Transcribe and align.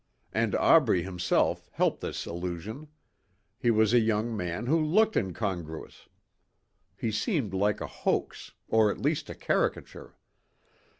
And 0.33 0.55
Aubrey 0.55 1.03
himself 1.03 1.69
helped 1.73 2.01
this 2.01 2.25
illusion. 2.25 2.87
He 3.59 3.69
was 3.69 3.93
a 3.93 3.99
young 3.99 4.35
man 4.35 4.65
who 4.65 4.83
looked 4.83 5.15
incongruous. 5.15 6.09
He 6.97 7.11
seemed 7.11 7.53
like 7.53 7.81
a 7.81 7.85
hoax 7.85 8.53
or 8.67 8.89
at 8.89 8.97
least 8.97 9.29
a 9.29 9.35
caricature. 9.35 10.15